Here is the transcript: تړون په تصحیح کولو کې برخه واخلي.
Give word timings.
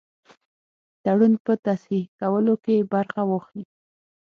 تړون 1.03 1.33
په 1.45 1.53
تصحیح 1.65 2.05
کولو 2.19 2.53
کې 2.63 2.87
برخه 2.93 3.21
واخلي. 3.29 3.65